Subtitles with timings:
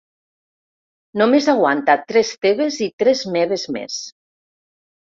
[1.23, 4.05] Només aguanta tres teves i tres meves més.